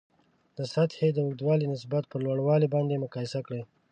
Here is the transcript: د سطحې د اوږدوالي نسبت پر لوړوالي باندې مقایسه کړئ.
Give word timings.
د 0.57 0.59
سطحې 0.73 1.09
د 1.13 1.17
اوږدوالي 1.25 1.65
نسبت 1.73 2.03
پر 2.07 2.19
لوړوالي 2.25 2.67
باندې 2.75 3.01
مقایسه 3.03 3.39
کړئ. 3.45 3.61